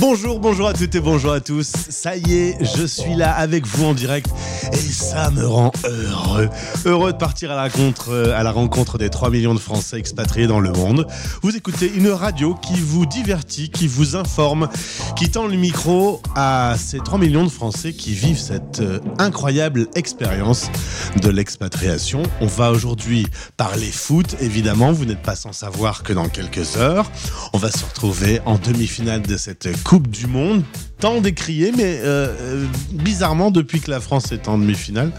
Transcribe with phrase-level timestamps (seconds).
[0.00, 1.72] Bonjour, bonjour à toutes et bonjour à tous.
[1.88, 4.30] Ça y est, je suis là avec vous en direct
[4.72, 6.48] et ça me rend heureux.
[6.84, 11.08] Heureux de partir à la rencontre, des 3 millions de Français expatriés dans le monde.
[11.42, 14.68] Vous écoutez une radio qui vous divertit, qui vous informe,
[15.16, 19.88] qui tend le micro à ces 3 millions de Français qui vivent cette euh, incroyable
[19.96, 20.70] expérience
[21.20, 22.22] de l'expatriation.
[22.40, 24.92] On va aujourd'hui parler foot, évidemment.
[24.92, 27.10] Vous n'êtes pas sans savoir que dans quelques heures,
[27.52, 30.64] on va se retrouver en demi-finale de cette Coupe du Monde,
[31.00, 35.12] tant décriée, mais euh, euh, bizarrement, depuis que la France est en demi-finale,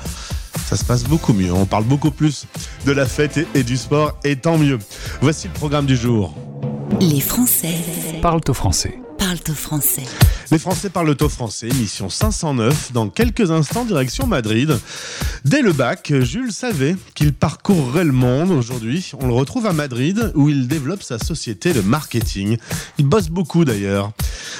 [0.63, 1.51] ça se passe beaucoup mieux.
[1.51, 2.45] On parle beaucoup plus
[2.85, 4.77] de la fête et, et du sport, et tant mieux.
[5.21, 6.35] Voici le programme du jour.
[7.01, 7.73] Les Français
[8.21, 8.99] Parlent au français.
[9.17, 10.05] parlent au français.
[10.51, 14.79] Les Français parlent au français, émission 509, dans quelques instants direction Madrid.
[15.45, 19.11] Dès le bac, Jules savait qu'il parcourrait le monde aujourd'hui.
[19.19, 22.57] On le retrouve à Madrid où il développe sa société de marketing.
[22.97, 24.11] Il bosse beaucoup d'ailleurs.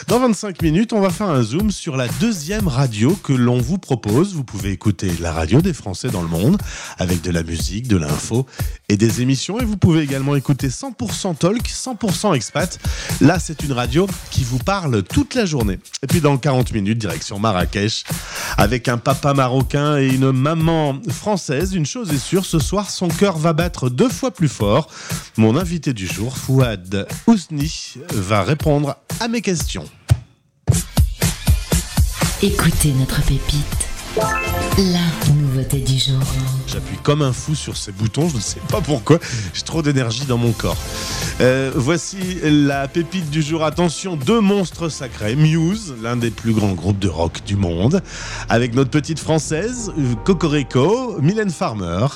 [0.08, 3.80] Dans 25 minutes, on va faire un zoom sur la deuxième radio que l'on vous
[3.80, 4.36] propose.
[4.36, 6.62] Vous pouvez écouter la radio des Français dans le monde
[7.00, 8.46] avec de la musique, de l'info
[8.90, 9.60] et des émissions.
[9.60, 12.80] Et vous pouvez également écouter 100% talk, 100% expat.
[13.22, 15.79] Là, c'est une radio qui vous parle toute la journée.
[16.04, 18.04] Et puis dans 40 minutes, direction Marrakech,
[18.58, 21.74] avec un papa marocain et une maman française.
[21.74, 24.90] Une chose est sûre, ce soir, son cœur va battre deux fois plus fort.
[25.38, 29.86] Mon invité du jour, Fouad Ousni, va répondre à mes questions.
[32.42, 33.90] Écoutez notre pépite.
[34.78, 35.06] La
[35.60, 36.22] nouveauté du jour.
[36.68, 39.20] J'appuie comme un fou sur ces boutons, je ne sais pas pourquoi,
[39.54, 40.78] j'ai trop d'énergie dans mon corps.
[41.42, 43.64] Euh, voici la pépite du jour.
[43.64, 45.36] Attention, deux monstres sacrés.
[45.36, 48.02] Muse, l'un des plus grands groupes de rock du monde,
[48.48, 49.92] avec notre petite française,
[50.26, 52.08] Cocorico, Mylène Farmer.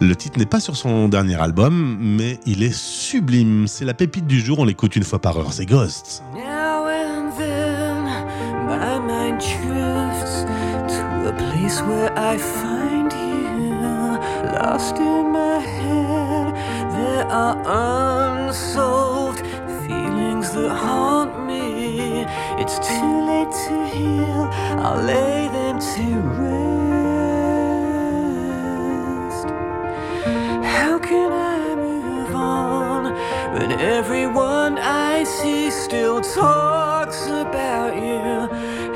[0.00, 3.66] Le titre n'est pas sur son dernier album, mais il est sublime.
[3.66, 5.52] C'est la pépite du jour, on l'écoute une fois par heure.
[5.52, 6.22] C'est Ghost.
[6.34, 8.04] Now and then,
[8.66, 10.44] my mind drifts
[10.88, 12.75] to a place where I find you
[14.58, 16.46] lost in my head.
[16.98, 17.56] There are
[18.48, 19.40] unsolved
[19.84, 22.24] feelings that haunt me.
[22.62, 24.42] It's too late to heal.
[24.84, 26.06] I'll lay them to
[26.40, 26.66] rest.
[30.76, 33.00] How can I move on
[33.54, 38.48] when everyone I see still talks about you?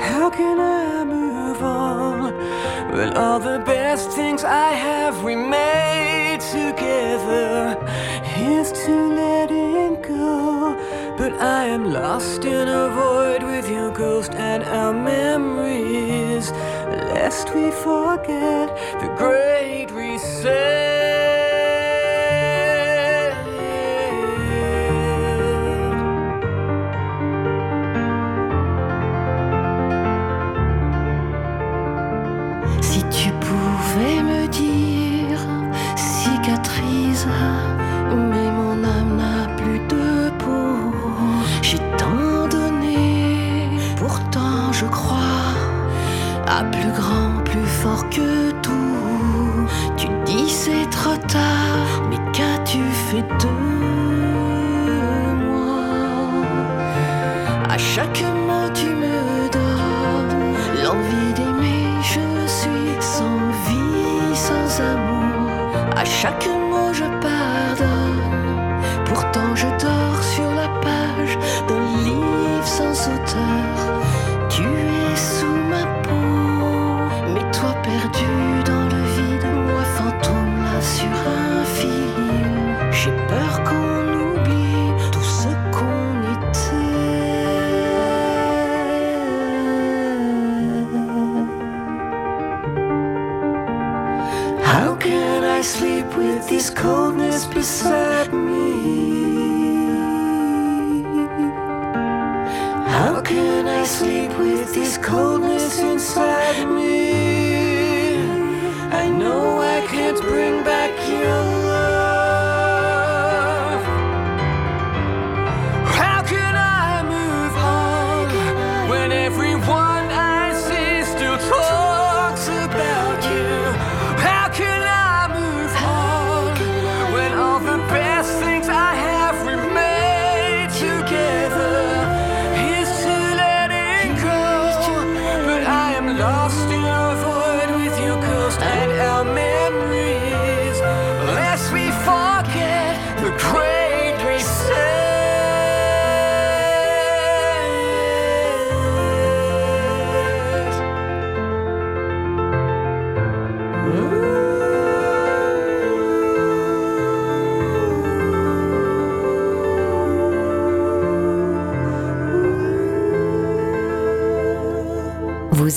[0.09, 2.20] How can I move on
[2.93, 7.77] when all the best things I have we made together?
[8.25, 10.75] Here's to letting go,
[11.17, 16.51] but I am lost in a void with your ghost and our memories.
[17.15, 18.69] Lest we forget
[19.01, 20.90] the great reset.
[53.19, 53.49] De
[55.35, 55.83] moi?
[57.69, 60.55] À chaque mot tu me donnes
[60.85, 61.87] l'envie d'aimer.
[62.03, 65.75] Je suis sans vie, sans amour.
[65.97, 66.49] À chaque
[97.61, 98.71] beside me?
[102.95, 107.40] How can I sleep with this coldness inside me?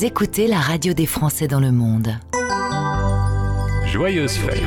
[0.04, 2.18] Écoutez la radio des Français dans le monde.
[3.86, 4.62] Joyeuse fête.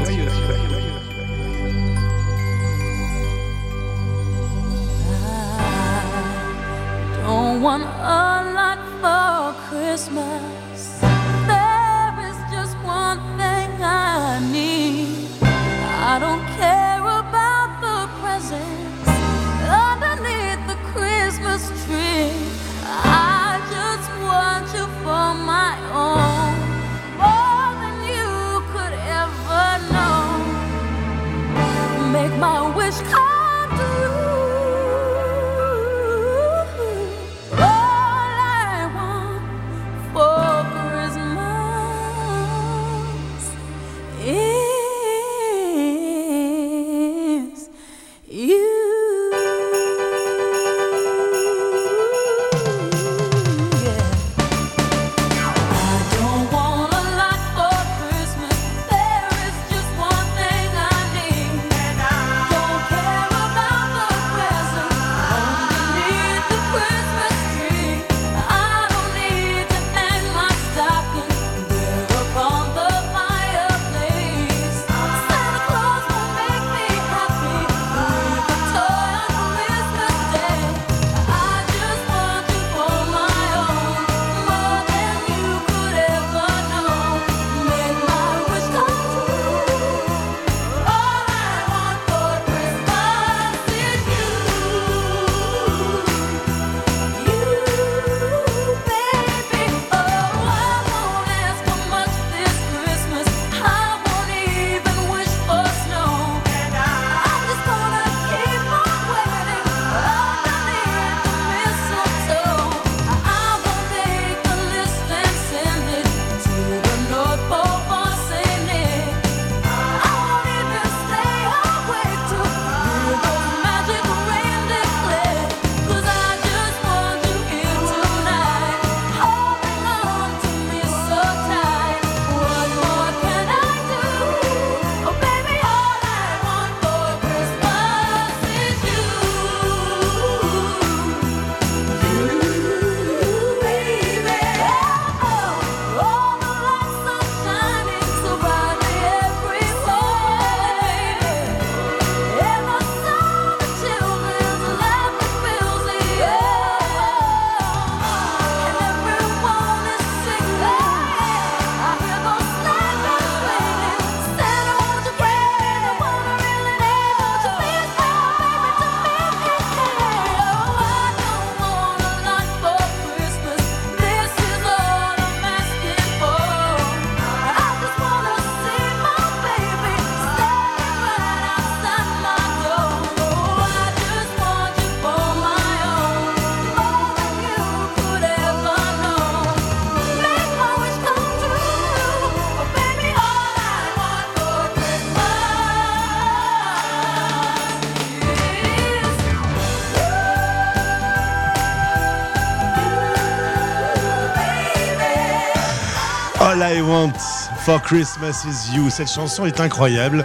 [206.38, 207.16] All I want
[207.64, 208.90] for Christmas is you.
[208.90, 210.25] Cette chanson est incroyable.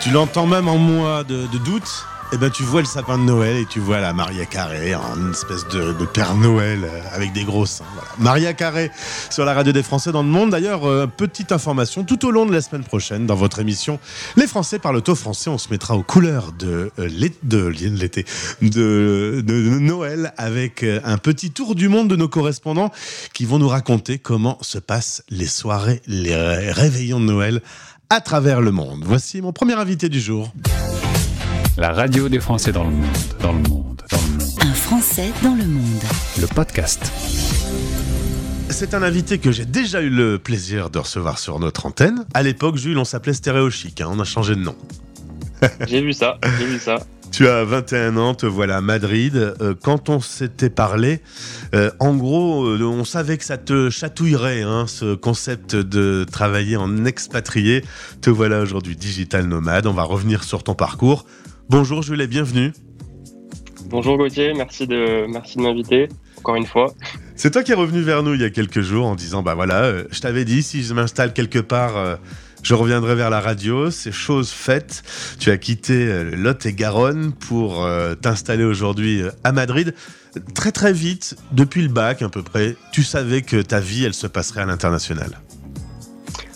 [0.00, 2.06] Tu l'entends même en mois de, de doute.
[2.34, 5.30] Et ben tu vois le sapin de Noël et tu vois la Maria Carré, une
[5.30, 7.84] espèce de, Père Noël euh, avec des gros seins.
[7.94, 8.08] Voilà.
[8.18, 8.90] Maria Carré
[9.30, 10.50] sur la radio des Français dans le monde.
[10.50, 14.00] D'ailleurs, euh, petite information, tout au long de la semaine prochaine, dans votre émission
[14.34, 18.24] Les Français parlent au français, on se mettra aux couleurs de euh, l'été,
[18.60, 22.90] de, Noël, avec un petit tour du monde de nos correspondants
[23.32, 27.62] qui vont nous raconter comment se passent les soirées, les ré- réveillons de Noël
[28.10, 29.04] à travers le monde.
[29.06, 30.52] Voici mon premier invité du jour.
[31.76, 33.04] La radio des Français dans le monde,
[33.40, 34.50] dans le monde, dans le monde.
[34.60, 36.04] Un Français dans le monde.
[36.40, 37.10] Le podcast.
[38.70, 42.26] C'est un invité que j'ai déjà eu le plaisir de recevoir sur notre antenne.
[42.32, 44.76] À l'époque, Jules, on s'appelait Stéréo Chic, hein, on a changé de nom.
[45.88, 46.96] J'ai vu ça, j'ai vu ça.
[47.32, 49.34] Tu as 21 ans, te voilà à Madrid.
[49.36, 51.20] Euh, quand on s'était parlé,
[51.74, 56.76] euh, en gros, euh, on savait que ça te chatouillerait, hein, ce concept de travailler
[56.76, 57.82] en expatrié.
[58.20, 59.86] Te voilà aujourd'hui digital nomade.
[59.86, 61.26] On va revenir sur ton parcours.
[61.70, 62.72] Bonjour Jules et bienvenue.
[63.86, 66.92] Bonjour Gauthier, merci de, merci de m'inviter, encore une fois.
[67.36, 69.54] C'est toi qui es revenu vers nous il y a quelques jours en disant bah
[69.54, 72.16] voilà, euh, je t'avais dit si je m'installe quelque part euh,
[72.62, 75.02] Je reviendrai vers la radio, c'est chose faite.
[75.38, 77.88] Tu as quitté euh, Lot et Garonne pour
[78.20, 79.94] t'installer aujourd'hui à Madrid.
[80.54, 84.14] Très très vite, depuis le bac à peu près, tu savais que ta vie, elle
[84.14, 85.40] se passerait à l'international.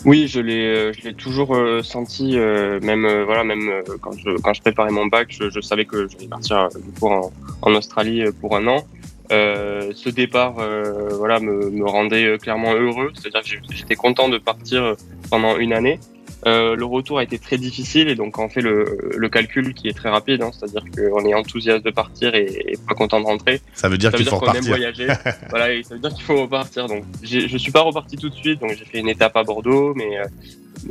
[0.05, 4.37] Oui, je l'ai, euh, je l'ai toujours euh, senti, euh, même voilà, même quand je
[4.39, 7.31] quand je préparais mon bac, je, savais que j'allais partir du en,
[7.75, 8.83] Australie pour un an.
[9.31, 13.11] Euh, ce départ, euh, voilà, me, rendait clairement heureux.
[13.13, 14.95] C'est-à-dire j'étais content de partir
[15.29, 15.99] pendant une année.
[16.45, 19.89] Euh, le retour a été très difficile et donc on fait le, le calcul qui
[19.89, 20.41] est très rapide.
[20.41, 20.51] hein.
[20.53, 23.59] C'est-à-dire qu'on est enthousiaste de partir et, et pas content de rentrer.
[23.73, 24.69] Ça veut dire qu'il faut qu'on aime repartir.
[24.75, 25.07] voyager.
[25.49, 26.87] voilà, et ça veut dire qu'il faut repartir.
[26.87, 28.61] Donc, je suis pas reparti tout de suite.
[28.61, 30.23] Donc, j'ai fait une étape à Bordeaux, mais euh,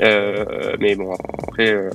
[0.01, 1.15] euh, mais bon,
[1.47, 1.91] après, euh,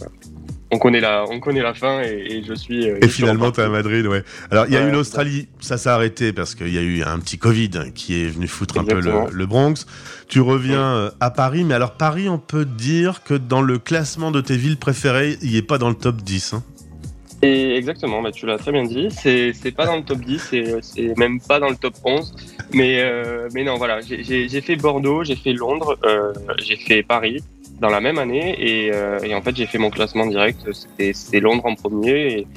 [0.73, 2.89] on connaît la, on connaît la fin et, et je suis.
[2.89, 4.23] euh, Et je finalement, tu es à Madrid, ouais.
[4.51, 7.19] Alors, il y a eu l'Australie, ça s'est arrêté parce qu'il y a eu un
[7.19, 9.85] petit Covid qui est venu foutre un peu le, le Bronx.
[10.27, 14.31] Tu reviens euh, à Paris, mais alors Paris, on peut dire que dans le classement
[14.31, 16.53] de tes villes préférées, il n'est pas dans le top 10.
[16.53, 16.63] hein.
[17.45, 19.09] Et exactement, bah, tu l'as très bien dit.
[19.11, 22.33] C'est, pas dans le top 10, c'est, c'est même pas dans le top 11.
[22.73, 27.43] Mais, euh, mais non, voilà, j'ai, fait Bordeaux, j'ai fait Londres, euh, j'ai fait Paris
[27.79, 28.55] dans la même année.
[28.59, 30.67] Et, euh, et en fait, j'ai fait mon classement direct.
[30.73, 32.47] C'était, Londres en premier.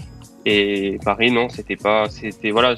[0.48, 2.08] Et, Paris, non, c'était pas.
[2.08, 2.76] C'était, voilà,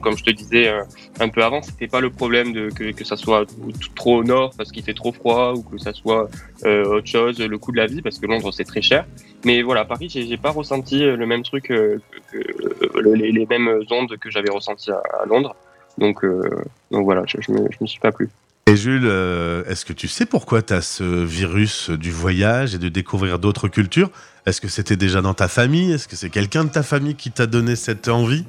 [0.00, 0.82] comme je te disais euh,
[1.20, 3.46] un peu avant, c'était pas le problème de, que, que ça soit
[3.94, 6.28] trop au nord parce qu'il fait trop froid ou que ça soit
[6.64, 9.06] euh, autre chose, le coût de la vie, parce que Londres, c'est très cher.
[9.44, 12.00] Mais voilà, Paris, j'ai pas ressenti euh, le même truc, euh,
[12.32, 15.54] que, que- le- les, les mêmes ondes que j'avais ressenties à, à Londres.
[15.98, 16.50] Donc, euh,
[16.90, 18.28] donc voilà, je, je, me, je me suis pas plu.
[18.68, 22.78] Et Jules, euh, est-ce que tu sais pourquoi tu as ce virus du voyage et
[22.78, 24.10] de découvrir d'autres cultures?
[24.44, 25.90] Est-ce que c'était déjà dans ta famille?
[25.90, 28.44] Est-ce que c'est quelqu'un de ta famille qui t'a donné cette envie?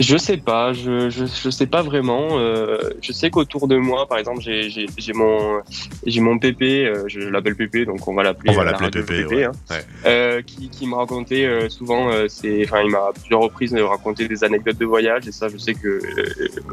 [0.00, 2.38] Je sais pas, je, je, je sais pas vraiment.
[2.38, 5.60] euh, je sais qu'autour de moi, par exemple, j'ai j'ai- j'ai mon,
[6.06, 8.70] j'ai mon pépé, euh, je l'appelle pépé, donc on va l'appeler On va euh, la
[8.72, 9.44] l'appeler radio Pépé, Pépé, ouais.
[9.44, 9.52] hein.
[9.70, 9.80] Ouais.
[10.06, 13.74] euh, qui, qui me racontait euh, souvent, euh, c'est, enfin, il m'a à plusieurs reprises
[13.74, 16.00] raconté des anecdotes de voyage, et ça, je sais que euh,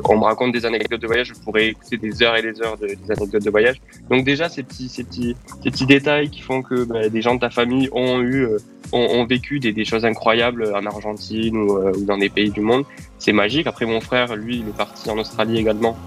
[0.06, 2.78] on me raconte des anecdotes de voyage, je pourrais écouter des heures et des heures
[2.78, 3.82] de, des anecdotes de voyage.
[4.10, 7.36] Donc déjà, ces petits, ces petits, ces petits détails qui font que bah, des gens
[7.36, 8.48] de ta famille ont eu,
[8.94, 12.52] ont, ont vécu des, des choses incroyables en Argentine ou, euh, ou dans des pays
[12.52, 12.86] du monde,
[13.20, 13.68] c'est magique.
[13.68, 15.98] Après, mon frère, lui, il est parti en Australie également.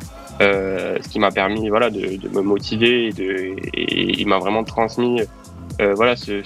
[0.41, 5.21] Euh, ce qui m'a permis voilà de, me motiver et, il m'a vraiment transmis
[5.81, 6.43] euh, voilà ce,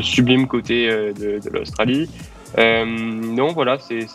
[0.00, 2.10] sublime côté euh, de, l'Australie.
[2.58, 4.06] Euh, non, voilà, c'est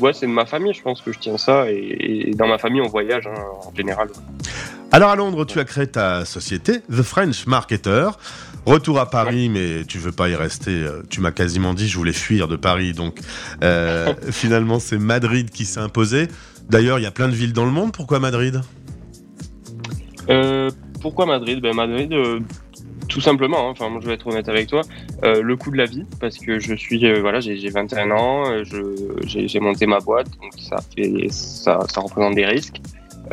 [0.00, 1.70] ouais, de ma famille, je pense que je tiens ça.
[1.70, 4.08] Et, et dans ma famille, on voyage hein, en général.
[4.92, 8.10] Alors à Londres, tu as créé ta société, The French Marketer.
[8.68, 10.70] Retour à Paris, mais tu veux pas y rester.
[10.72, 13.18] euh, Tu m'as quasiment dit je voulais fuir de Paris, donc
[13.64, 16.28] euh, finalement c'est Madrid qui s'est imposé.
[16.68, 17.92] D'ailleurs, il y a plein de villes dans le monde.
[17.92, 18.60] Pourquoi Madrid?
[20.28, 20.70] Euh,
[21.00, 21.60] pourquoi Madrid?
[21.62, 22.40] Ben Madrid, euh,
[23.08, 23.68] tout simplement.
[23.68, 23.70] hein.
[23.70, 24.82] Enfin, moi, je vais être honnête avec toi.
[25.22, 28.44] Le coût de la vie, parce que je suis, voilà, j'ai j'ai 21 ans,
[29.24, 32.82] j'ai j'ai monté ma boîte, donc ça fait, ça, ça représente des risques.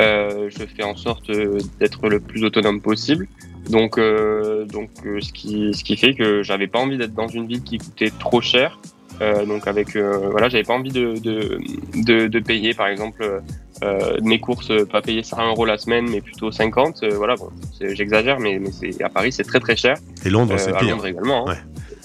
[0.00, 3.26] Euh, je fais en sorte euh, d'être le plus autonome possible.
[3.70, 7.28] Donc, euh, donc, euh, ce qui, ce qui fait que j'avais pas envie d'être dans
[7.28, 8.78] une ville qui coûtait trop cher.
[9.22, 11.58] Euh, donc avec, euh, voilà, j'avais pas envie de, de,
[11.94, 13.42] de, de payer, par exemple,
[13.82, 17.02] euh, mes courses, pas payer 100 euros la semaine, mais plutôt 50.
[17.02, 17.48] euh, voilà, bon,
[17.80, 19.96] j'exagère, mais, mais c'est à Paris, c'est très très cher.
[20.26, 20.90] Et Londres, c'est pire.
[20.90, 21.48] Londres également.
[21.48, 21.52] hein.
[21.52, 21.58] Ouais,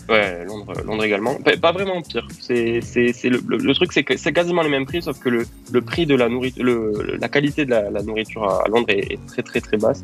[0.10, 1.36] Londres, Londres également.
[1.62, 2.28] Pas, vraiment pire.
[2.40, 5.46] C'est, c'est, c'est le, truc, c'est que c'est quasiment les mêmes prix, sauf que le,
[5.72, 9.42] le prix de la nourriture, le, la qualité de la, nourriture à Londres est, très
[9.42, 10.04] très très basse.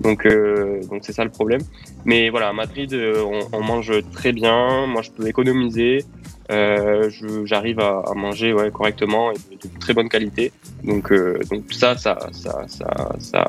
[0.00, 1.60] Donc, euh, donc c'est ça le problème.
[2.04, 4.86] Mais voilà, à Madrid, euh, on, mange très bien.
[4.86, 6.04] Moi, je peux économiser.
[6.50, 10.52] Euh, je, j'arrive à, manger ouais, correctement et de, très bonne qualité.
[10.84, 11.12] Donc,
[11.50, 13.48] donc ça, ça, ça, ça, ça,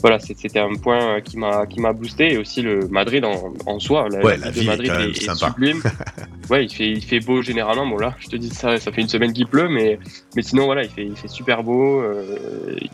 [0.00, 3.52] voilà, c'était un point euh, qui m'a qui m'a boosté et aussi le Madrid en,
[3.66, 4.08] en soi.
[4.10, 5.82] La, Ouais, ville la de ville est Madrid est, sublime.
[6.50, 7.86] ouais, il fait il fait beau généralement.
[7.86, 9.98] Bon là, je te dis ça, ça fait une semaine qu'il pleut, mais
[10.36, 12.00] mais sinon voilà, il fait il fait super beau.
[12.00, 12.36] Euh,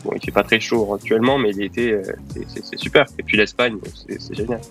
[0.03, 2.01] bon, il fait pas très chaud actuellement, mais l'été euh,
[2.47, 3.05] c'est- super.
[3.19, 4.61] Et puis l'Espagne, c'est c'est génial.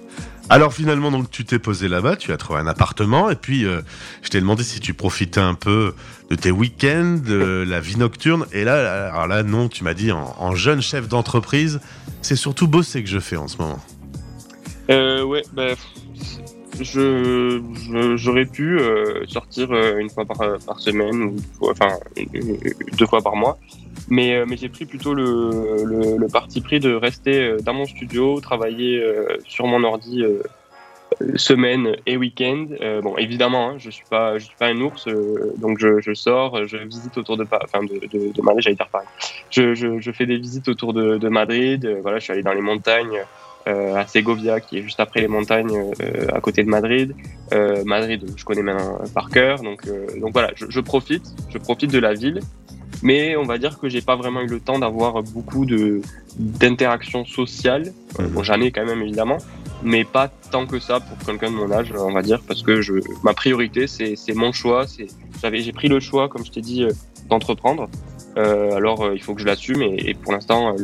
[0.51, 3.81] Alors finalement, donc tu t'es posé là-bas, tu as trouvé un appartement, et puis euh,
[4.23, 5.95] je t'ai demandé si tu profitais un peu
[6.31, 8.47] de tes week-ends, de la vie nocturne.
[8.53, 11.81] Et là, là, non, tu m'as dit en, jeune chef d'entreprise,
[12.23, 13.79] c'est surtout bosser que je fais en ce moment.
[14.91, 15.75] Euh, ouais, bah,
[16.81, 17.61] je
[18.17, 21.37] j'aurais pu euh, sortir euh, une fois par, par semaine ou
[21.71, 22.25] enfin euh,
[22.99, 23.59] deux fois par mois,
[24.09, 29.03] mais euh, j'ai pris plutôt le, parti pris de rester euh, dans mon studio, travailler
[29.03, 30.23] euh, sur mon ordi.
[31.21, 32.67] Euh, semaine et week-end.
[32.81, 36.77] Euh, bon, évidemment, hein, je suis suis pas un ours, euh, donc je, sors, je
[36.77, 39.07] visite autour de, enfin de, Madrid, j'allais dire Paris.
[39.51, 41.85] Je, je, fais des visites autour de, Madrid.
[41.85, 43.21] euh, voilà, je suis allé dans les montagnes
[43.67, 45.91] à Segovia, qui est juste après les montagnes,
[46.31, 47.15] à côté de Madrid.
[47.87, 49.63] Madrid, je connais maintenant par cœur.
[49.63, 49.87] Donc,
[50.21, 52.41] donc voilà, je profite, je profite de la ville.
[53.05, 56.01] Mais on va dire que j'ai pas vraiment eu le temps d'avoir beaucoup de
[56.37, 57.93] d'interactions sociales.
[58.19, 59.39] Euh, Bon, j'en ai quand même évidemment,
[59.83, 62.81] mais pas tant que ça pour quelqu'un de mon âge, on va dire, parce que
[62.81, 64.87] je, ma priorité, c'est c'est mon choix.
[64.89, 65.07] C'est
[65.43, 66.93] j'avais j'ai pris le choix, comme je t'ai dit, euh,
[67.29, 67.89] d'entreprendre.
[68.37, 70.75] Euh, alors euh, il faut que je l'assume et, et pour l'instant,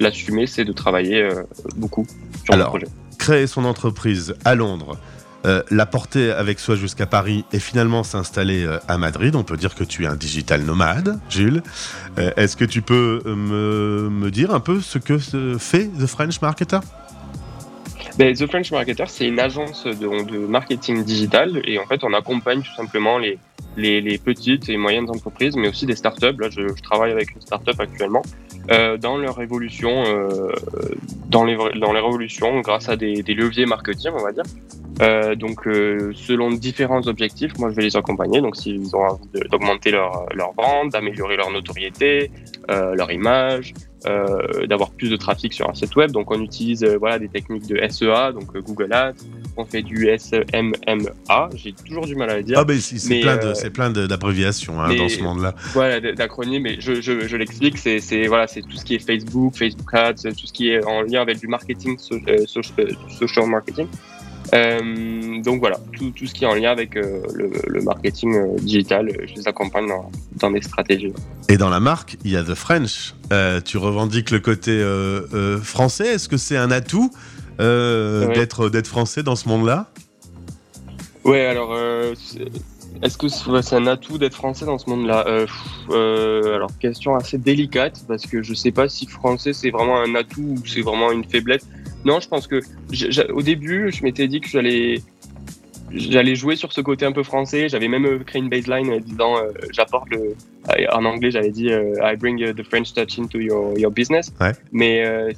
[0.00, 1.28] l'assumer, c'est de travailler
[1.76, 2.06] beaucoup
[2.44, 2.88] sur Alors, mon projet.
[3.18, 4.96] Créer son entreprise à Londres,
[5.46, 9.36] euh, la porter avec soi jusqu'à Paris et finalement s'installer euh, à Madrid.
[9.36, 11.62] On peut dire que tu es un digital nomade, Jules.
[12.18, 15.18] Euh, Est-ce que tu peux me, me dire un peu ce que
[15.58, 16.80] fait The French Marketer?
[18.18, 22.62] Ben, The French Marketer, c'est une agence de, marketing digital et en fait, on accompagne
[22.62, 23.38] tout simplement les,
[23.76, 26.36] les, les petites et moyennes entreprises, mais aussi des startups.
[26.38, 28.22] Là, je, je travaille avec une startup actuellement
[28.70, 30.50] euh, dans leur évolution, euh,
[31.26, 34.44] dans, les, dans leur évolution grâce à des, des leviers marketing, on va dire.
[35.02, 38.40] Euh, donc, euh, selon différents objectifs, moi, je vais les accompagner.
[38.40, 42.30] Donc, s'ils ont envie d'augmenter leur, leur vente, d'améliorer leur notoriété,
[42.70, 43.74] euh, leur image,
[44.66, 46.10] d'avoir plus de trafic sur un site web.
[46.12, 49.14] Donc, on utilise euh, voilà des techniques de SEA, donc euh, Google Ads.
[49.56, 51.48] On fait du SMMA.
[51.54, 52.58] J'ai toujours du mal à le dire.
[52.58, 55.54] Ah ben c'est Mais, plein de- euh, c'est plein d'abréviations hein, dans ce monde-là.
[55.72, 58.98] Voilà, d'acronymes, mais je, je, je l'explique, c'est, c'est, voilà, c'est tout ce qui est
[58.98, 62.60] Facebook, Facebook Ads, tout ce qui est en lien avec du marketing, so- euh, so-
[62.78, 63.86] euh, social marketing.
[64.54, 68.34] Euh, donc voilà, tout, tout ce qui est en lien avec euh, le, le marketing
[68.34, 71.12] euh, digital, je les accompagne dans, dans des stratégies.
[71.48, 73.14] Et dans la marque, il y a The French.
[73.64, 74.80] Tu revendiques le côté
[75.62, 76.14] français.
[76.14, 77.10] Est-ce que c'est un atout
[77.58, 78.34] Ouais.
[78.34, 79.88] d'être d'être français dans ce monde-là?
[81.24, 81.74] Ouais, alors,
[83.02, 85.24] est-ce que c'est un atout d'être français dans ce monde-là?
[85.26, 85.46] Euh,
[85.90, 90.14] euh, Alors, question assez délicate, parce que je sais pas si français c'est vraiment un
[90.14, 91.66] atout ou c'est vraiment une faiblesse.
[92.06, 92.60] Non, je pense que
[93.32, 95.02] au début, je m'étais dit que j'allais
[95.92, 97.68] j'allais jouer sur ce côté un peu français.
[97.68, 100.34] J'avais même euh, créé une baseline euh, disant euh, j'apporte le
[100.92, 104.32] en anglais j'avais dit euh, I bring uh, the French touch into your, your business.
[104.40, 104.52] Ouais.
[104.72, 105.30] Mais euh,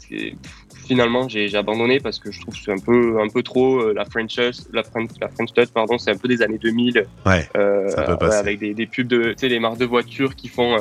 [0.86, 4.04] finalement j'ai abandonné parce que je trouve que c'est un peu un peu trop la
[4.06, 7.46] French touch, la French la French touch pardon c'est un peu des années 2000 Ouais.
[7.56, 8.38] euh, Ça peut passer.
[8.38, 10.76] avec des, des pubs de tu sais les marques de voitures qui font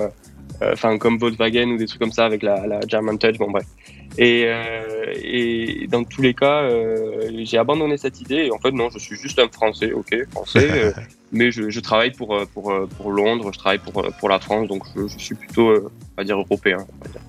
[0.61, 3.65] enfin comme Volkswagen ou des trucs comme ça avec la, la German Touch bon bref
[4.17, 8.71] et, euh, et dans tous les cas euh, j'ai abandonné cette idée et en fait
[8.71, 10.91] non je suis juste un français ok français euh,
[11.31, 14.29] mais je, je travaille pour euh, pour euh, pour Londres je travaille pour euh, pour
[14.29, 17.21] la France donc je, je suis plutôt euh, on va dire européen on va dire.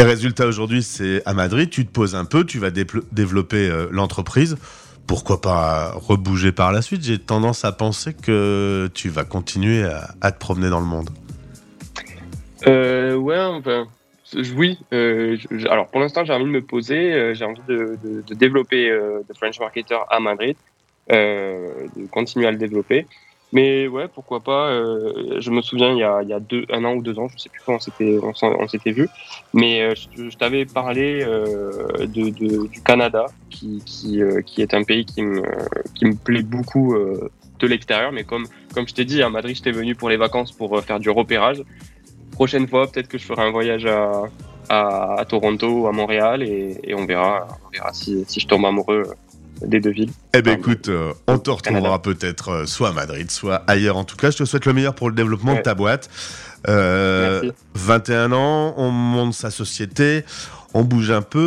[0.00, 1.68] Et résultat aujourd'hui, c'est à Madrid.
[1.68, 4.56] Tu te poses un peu, tu vas développer euh, l'entreprise.
[5.06, 7.02] Pourquoi pas rebouger par la suite?
[7.02, 11.10] J'ai tendance à penser que tu vas continuer à, à te promener dans le monde.
[12.68, 13.86] Euh, ouais, enfin,
[14.56, 14.78] oui.
[14.92, 17.12] euh, je- alors, pour l'instant, j'ai envie de me poser.
[17.12, 20.56] euh, j'ai envie de, de, de développer euh, The French Marketer à Madrid,
[21.12, 23.06] euh, de continuer à le développer.
[23.52, 24.70] Mais ouais, pourquoi pas.
[24.70, 27.18] euh, je me souviens, il y a, il y a deux, un an ou deux
[27.18, 29.08] ans, je sais plus quand on s'était, on, on s'était vu.
[29.54, 34.74] Mais euh, je, t'avais parlé euh, de, de- du Canada, qui, qui, euh, qui est
[34.74, 35.42] un pays qui me,
[35.94, 38.12] qui me plaît beaucoup de l'extérieur.
[38.12, 41.00] Mais comme, comme je t'ai dit, à Madrid, j'étais venu pour les vacances pour faire
[41.00, 41.64] du repérage
[42.40, 44.22] prochaine fois, peut-être que je ferai un voyage à,
[44.70, 48.46] à, à Toronto ou à Montréal et, et on verra, on verra si, si je
[48.46, 49.02] tombe amoureux
[49.60, 50.10] des deux villes.
[50.32, 53.98] Eh Ah, écoute, euh, on te retrouvera peut-être euh, soit à Madrid, soit ailleurs.
[53.98, 56.08] En tout cas, je te souhaite le meilleur pour le développement de ta boîte.
[56.68, 57.56] Euh, Merci.
[57.74, 60.24] 21 ans, on monte sa société,
[60.72, 61.38] on bouge un peu.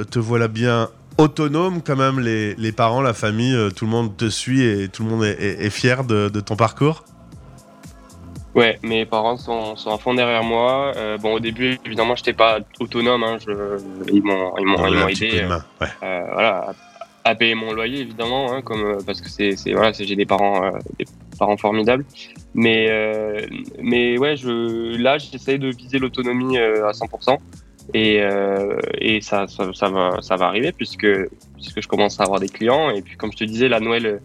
[0.00, 3.90] euh, te voilà bien autonome quand même, les, les parents, la famille, euh, tout le
[3.92, 7.04] monde te suit et tout le monde est, est- est fier de, de ton parcours.
[8.54, 10.92] Ouais, mes parents sont, sont à fond derrière moi.
[10.96, 13.22] Euh, bon, au début, évidemment, je n'étais pas autonome.
[13.22, 13.52] Hein, je,
[14.12, 14.76] ils m'ont ils m'ont-
[15.08, 15.42] aidé.
[15.44, 15.64] main.
[15.80, 15.86] Ouais.
[16.02, 16.74] euh, voilà,
[17.24, 20.04] à, à payer mon loyer évidemment, hein, comme euh, parce que c'est c'est- voilà, c'est-
[20.04, 21.04] j'ai des parents euh, des
[21.38, 22.04] parents formidables.
[22.54, 23.46] Mais euh,
[23.80, 27.38] mais ouais, je là j'essaie de viser l'autonomie euh, à 100%
[27.94, 31.06] et euh, et ça, ça ça va ça va arriver puisque
[31.54, 34.06] puisque je commence à avoir des clients et puis comme je te disais la Noël
[34.06, 34.18] euh,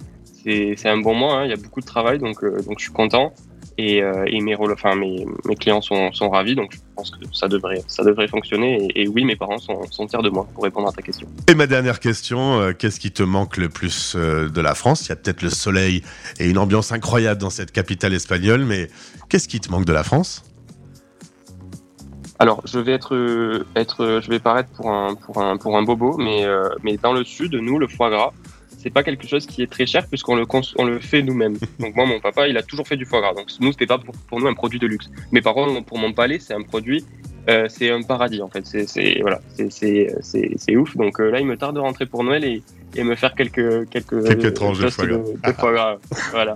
[0.43, 2.79] c'est c'est un bon mois, hein, il y a beaucoup de travail donc euh, donc
[2.79, 3.31] je suis content.
[3.77, 7.11] Et, euh, et mes, rôles- enfin, mes, mes clients sont, sont ravis, donc je pense
[7.11, 8.87] que ça devrait, ça devrait fonctionner.
[8.95, 11.27] Et, et oui, mes parents sont, sont fiers de moi pour répondre à ta question.
[11.49, 15.07] Et ma dernière question, euh, qu'est-ce qui te manque le plus euh, de la France?
[15.07, 16.03] Il y a peut-être le soleil
[16.39, 18.87] et une ambiance incroyable dans cette capitale espagnole, mais
[19.27, 20.45] qu'est-ce qui te manque de la France?
[22.39, 26.17] Alors, je vais être, être, je vais paraître pour un, pour un, pour un bobo,
[26.17, 28.31] mais, euh, mais dans le sud, nous, le foie gras,
[28.85, 30.45] c'est pas quelque chose qui est très cher puisqu'on le,
[30.77, 31.57] on le fait nous-mêmes.
[31.79, 33.33] Donc moi, mon papa, il a toujours fait du foie gras.
[33.33, 35.09] Donc nous, c'était pas pour, pour nous un produit de luxe.
[35.31, 37.03] Mes parents, pour mon palais, c'est un produit
[37.47, 38.65] euh, c'est un paradis en fait.
[38.87, 40.97] C'est voilà, c'est ouf.
[40.97, 42.63] Donc euh, là, il me tarde de rentrer pour Noël et,
[42.95, 45.17] et me faire quelques quelques Quelques tranches de foie gras.
[45.17, 45.97] de foie gras.
[46.31, 46.55] voilà.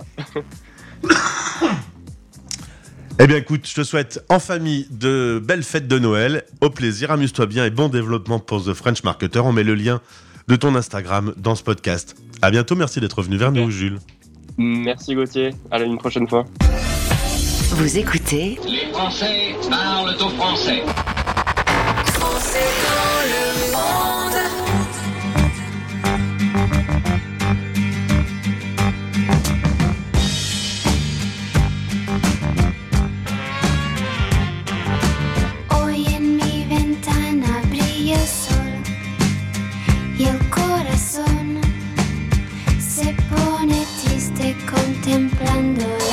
[3.22, 6.42] Eh bien, écoute, je te souhaite en famille de belles fêtes de Noël.
[6.60, 9.40] Au plaisir, amuse-toi bien et bon développement pour The French Marketer.
[9.40, 10.00] On met le lien
[10.50, 12.16] de ton Instagram dans ce podcast.
[12.42, 14.00] À bientôt, merci d'être venu vers nous, Jules.
[14.58, 15.50] Merci Gauthier.
[15.70, 16.44] À la une prochaine fois.
[17.70, 20.82] Vous écoutez Les Français parlent au français.
[22.06, 22.89] Français
[45.02, 46.09] temblando.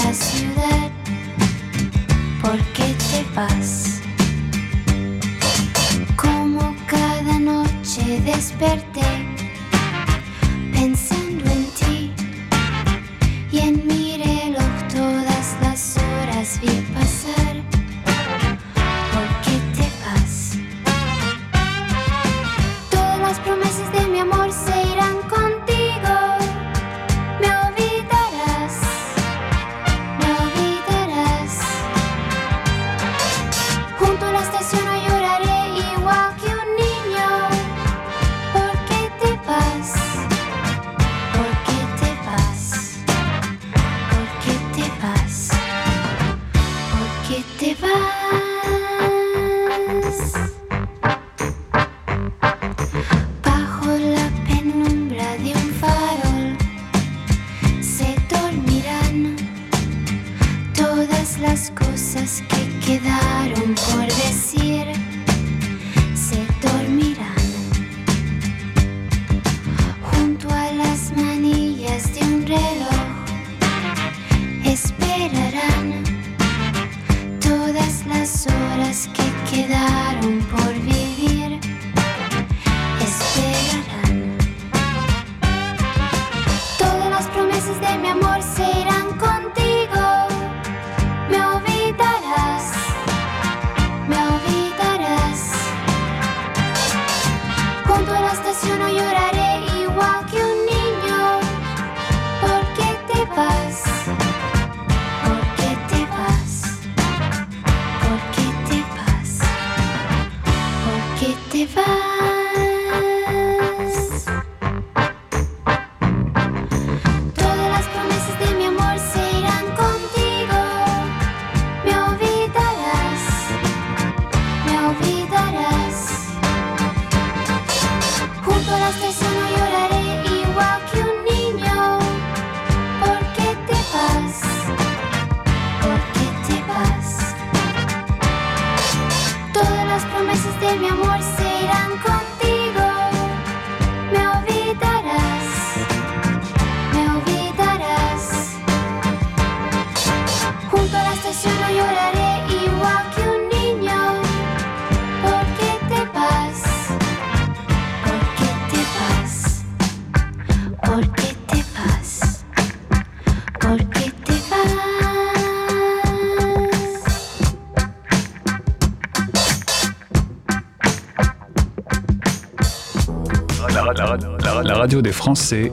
[174.77, 175.71] Radio des Français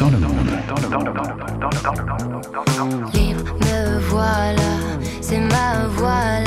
[0.00, 0.50] dans le monde.
[3.60, 4.62] Me voilà,
[5.20, 6.37] c'est ma voilà,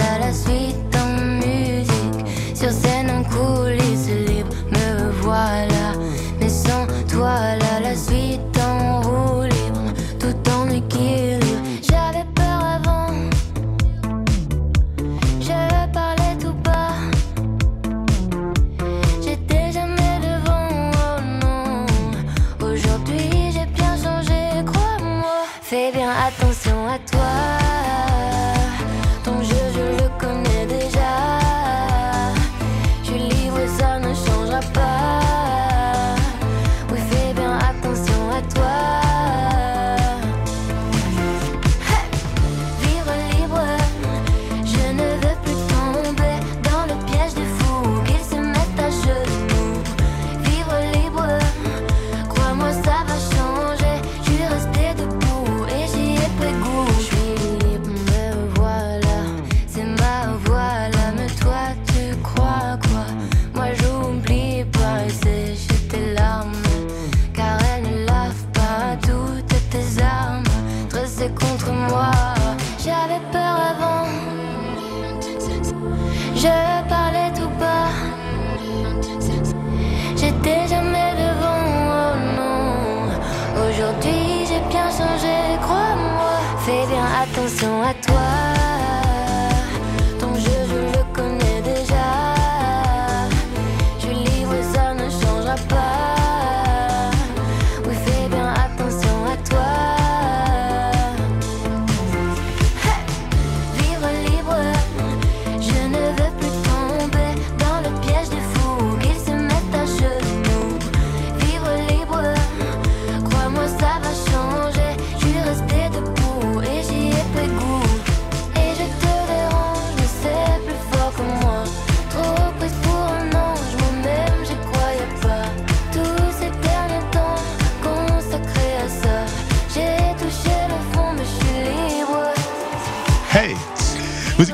[87.93, 88.80] toi.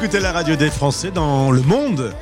[0.08, 2.16] Écoutez la radio des Français dans le monde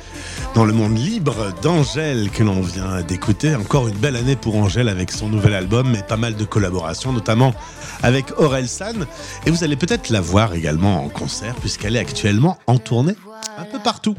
[0.56, 3.54] dans le monde libre d'Angèle que l'on vient d'écouter.
[3.54, 7.12] Encore une belle année pour Angèle avec son nouvel album et pas mal de collaborations,
[7.12, 7.54] notamment
[8.02, 9.06] avec Aurel San.
[9.46, 13.14] Et vous allez peut-être la voir également en concert puisqu'elle est actuellement en tournée
[13.56, 14.16] un peu partout.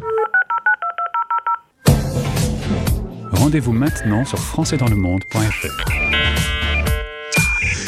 [3.34, 6.57] Rendez-vous maintenant sur françaisdanslemonde.fr.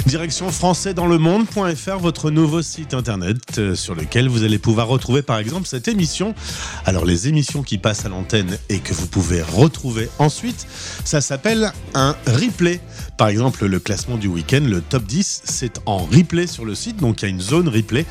[0.06, 5.68] Direction françaisdanslemonde.fr, votre nouveau site internet euh, sur lequel vous allez pouvoir retrouver par exemple
[5.68, 6.34] cette émission.
[6.86, 10.68] Alors les émissions qui passent à l'antenne et que vous pouvez retrouver ensuite,
[11.04, 12.80] ça s'appelle un replay.
[13.18, 16.98] Par exemple, le classement du week-end, le top 10, c'est en replay sur le site,
[16.98, 18.06] donc il y a une zone replay.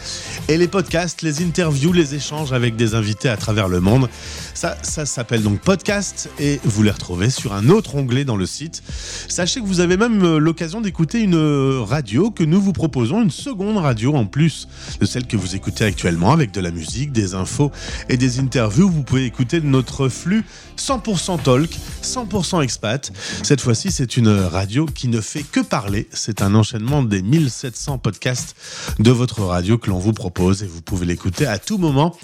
[0.48, 4.08] Et les podcasts, les interviews, les échanges avec des invités à travers le monde,
[4.52, 8.46] ça, ça s'appelle donc podcast et vous les retrouvez sur un autre onglet dans le
[8.46, 8.82] site.
[9.28, 13.22] Sachez que vous avez même euh, l'occasion d'écouter une euh, radio que nous vous proposons,
[13.22, 14.68] une seconde radio en plus
[15.00, 17.72] de celle que vous écoutez actuellement avec de la musique, des infos
[18.08, 18.90] et des interviews.
[18.90, 20.44] Vous pouvez écouter notre flux
[20.76, 21.70] 100% talk,
[22.02, 23.12] 100% expat.
[23.42, 26.08] Cette fois-ci, c'est une radio qui ne fait que parler.
[26.12, 28.54] C'est un enchaînement des 1700 podcasts
[28.98, 32.14] de votre radio que l'on vous propose et vous pouvez l'écouter à tout moment,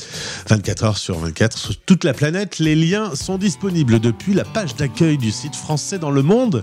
[0.49, 2.59] 24 heures sur 24 sur toute la planète.
[2.59, 6.63] Les liens sont disponibles depuis la page d'accueil du site français dans le monde.fr.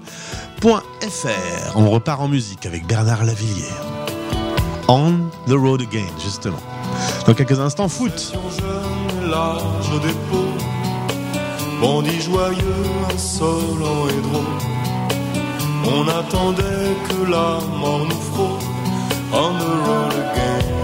[1.75, 3.81] On repart en musique avec Bernard Lavillière.
[4.87, 6.61] On the road again, justement.
[7.25, 8.33] Dans quelques instants, foot.
[10.31, 10.53] peaux,
[11.79, 14.71] bandit joyeux, insolent et drôle.
[15.85, 18.59] On attendait que la mort nous frôle.
[19.31, 20.80] On the road again.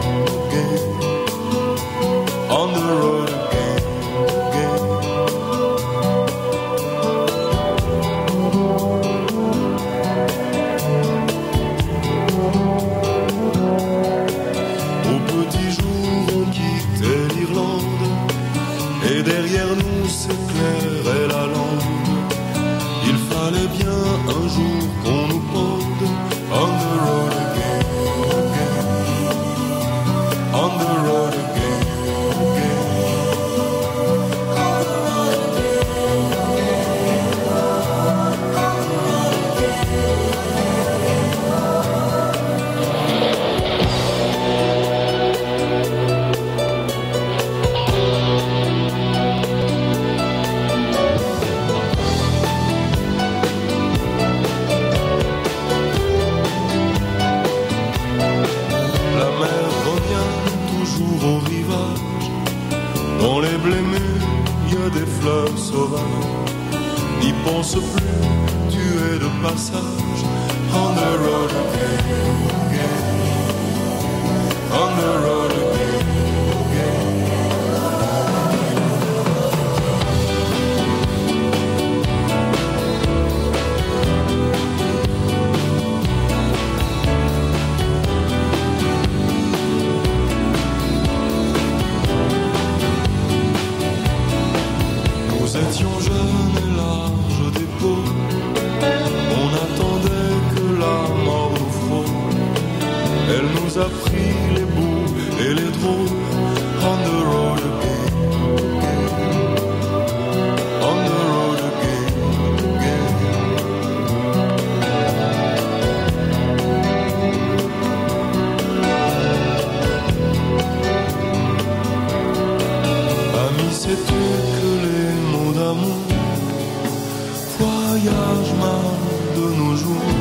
[127.59, 128.87] Voyagent mal
[129.35, 130.13] de nos jours.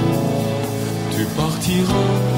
[1.13, 2.36] Tu partiras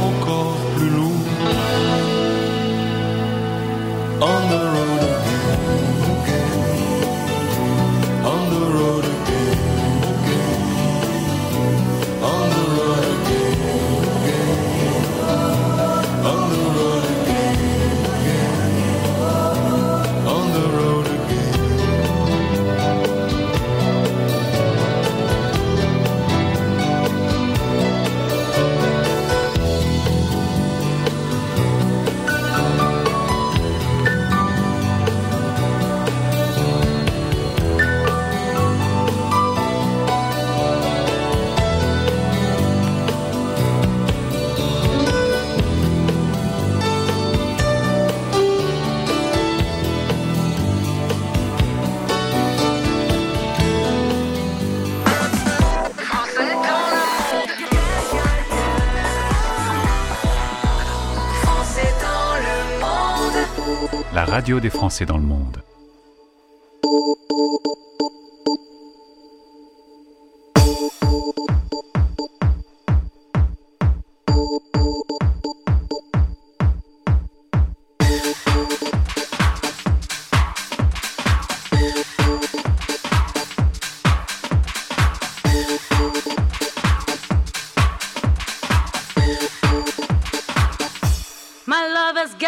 [64.57, 65.63] des Français dans le monde.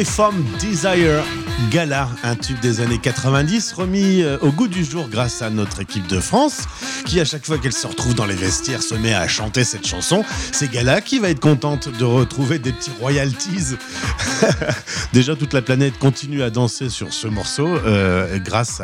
[0.00, 1.22] Freeform Desire
[1.70, 5.80] Gala, un tube des années 90, remis euh, au goût du jour grâce à notre
[5.82, 6.62] équipe de France,
[7.04, 9.86] qui à chaque fois qu'elle se retrouve dans les vestiaires se met à chanter cette
[9.86, 10.24] chanson.
[10.52, 13.76] C'est Gala qui va être contente de retrouver des petits royalties.
[15.12, 18.80] Déjà, toute la planète continue à danser sur ce morceau euh, grâce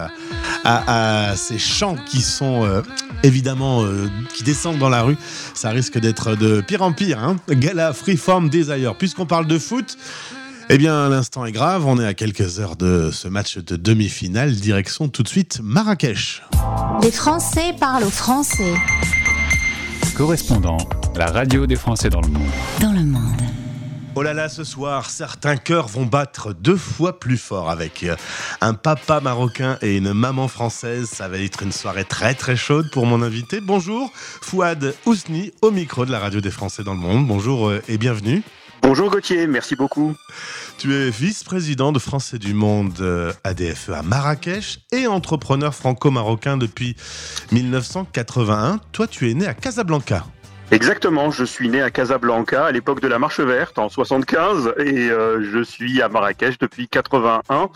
[0.64, 2.82] à, ces chants qui sont euh,
[3.22, 3.86] évidemment
[4.34, 5.16] qui descendent dans la rue.
[5.54, 7.20] Ça risque d'être de pire en pire.
[7.20, 7.36] hein.
[7.48, 8.94] Gala Freeform Desire.
[8.98, 9.96] Puisqu'on parle de foot,
[10.68, 11.86] eh bien, l'instant est grave.
[11.86, 14.52] On est à quelques heures de ce match de demi-finale.
[14.52, 16.42] Direction tout de suite Marrakech.
[17.02, 18.74] Les Français parlent aux Français.
[20.16, 20.78] Correspondant,
[21.14, 22.50] la radio des Français dans le monde.
[22.80, 23.22] Dans le monde.
[24.18, 28.16] Oh là là, ce soir, certains cœurs vont battre deux fois plus fort avec euh,
[28.62, 31.10] un papa marocain et une maman française.
[31.12, 33.60] Ça va être une soirée très très chaude pour mon invité.
[33.60, 37.26] Bonjour, Fouad Ousni, au micro de la radio des Français dans le monde.
[37.26, 38.42] Bonjour euh, et bienvenue.
[38.88, 40.14] Bonjour Gauthier, merci beaucoup.
[40.78, 46.94] Tu es vice-président de Français du Monde euh, ADFE à Marrakech et entrepreneur franco-marocain depuis
[47.50, 48.78] 1981.
[48.92, 50.24] Toi, tu es né à Casablanca.
[50.72, 55.10] Exactement, je suis né à Casablanca à l'époque de la Marche Verte en 75 et
[55.10, 57.70] euh, je suis à Marrakech depuis 81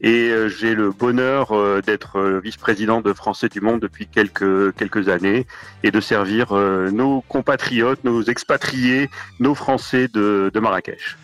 [0.00, 5.08] et euh, j'ai le bonheur euh, d'être vice-président de Français du Monde depuis quelques quelques
[5.08, 5.46] années
[5.84, 11.16] et de servir nos compatriotes, nos expatriés, nos Français de, de Marrakech.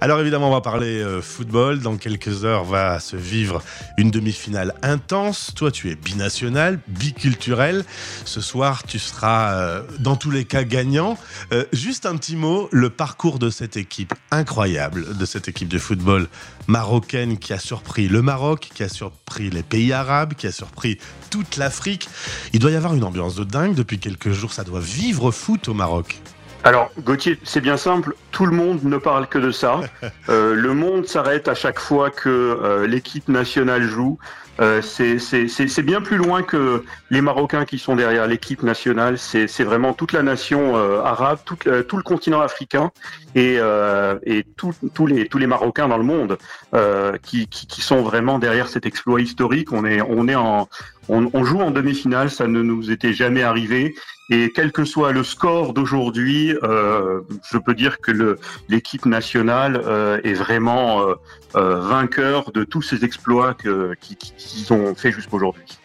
[0.00, 1.80] Alors évidemment, on va parler euh, football.
[1.80, 3.62] Dans quelques heures va se vivre
[3.96, 5.52] une demi-finale intense.
[5.54, 7.84] Toi, tu es binational, biculturel.
[8.24, 11.18] Ce soir, tu seras euh, dans tous les cas gagnant.
[11.52, 15.78] Euh, juste un petit mot, le parcours de cette équipe incroyable, de cette équipe de
[15.78, 16.28] football
[16.66, 20.98] marocaine qui a surpris le Maroc, qui a surpris les pays arabes, qui a surpris
[21.30, 22.08] toute l'Afrique.
[22.52, 24.52] Il doit y avoir une ambiance de dingue depuis quelques jours.
[24.52, 26.20] Ça doit vivre foot au Maroc.
[26.66, 29.80] Alors Gauthier, c'est bien simple, tout le monde ne parle que de ça.
[30.28, 34.18] Euh, le monde s'arrête à chaque fois que euh, l'équipe nationale joue.
[34.58, 39.18] Euh, c'est- bien plus loin que les Marocains qui sont derrière l'équipe nationale.
[39.18, 42.90] C'est vraiment toute la nation euh, arabe, tout, le- tout le continent africain
[43.36, 46.38] et, euh, et tout- tous les, tous les Marocains dans le monde
[46.74, 49.72] euh, qui, qui, qui sont vraiment derrière cet exploit historique.
[49.72, 50.68] On est, on est en,
[51.08, 53.94] on, on joue en demi-finale, ça ne nous était jamais arrivé.
[54.28, 60.20] Et quel que soit le score d'aujourd'hui, euh, je peux dire que l'équipe nationale euh,
[60.24, 61.14] est vraiment euh,
[61.54, 65.78] vainqueur de tous ces exploits qu'ils ont fait jusqu'aujourd'hui.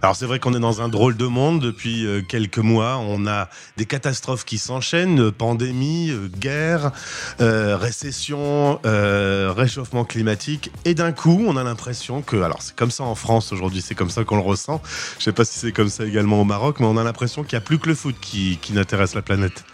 [0.00, 2.98] Alors c'est vrai qu'on est dans un drôle de monde depuis euh, quelques mois.
[2.98, 6.92] On a des catastrophes qui s'enchaînent, euh, pandémie, euh, guerre,
[7.40, 10.70] récession, réchauffement climatique.
[10.84, 13.94] Et d'un coup, on a l'impression que, alors c'est comme ça en France aujourd'hui, c'est
[13.94, 14.80] comme ça qu'on le ressent.
[15.18, 17.56] Je sais pas si c'est comme ça également au Maroc, mais on a l'impression qu'il
[17.56, 19.64] n'y a plus que le foot qui, qui n'intéresse la planète.